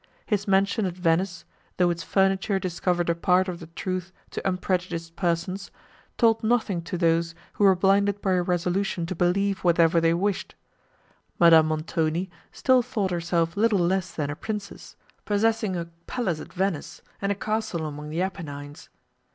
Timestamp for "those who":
6.97-7.65